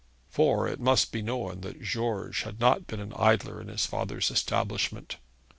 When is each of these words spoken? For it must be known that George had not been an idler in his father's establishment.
For 0.31 0.67
it 0.67 0.79
must 0.79 1.11
be 1.11 1.21
known 1.21 1.61
that 1.61 1.83
George 1.83 2.41
had 2.41 2.59
not 2.59 2.87
been 2.87 2.99
an 2.99 3.13
idler 3.15 3.61
in 3.61 3.67
his 3.67 3.85
father's 3.85 4.31
establishment. 4.31 5.17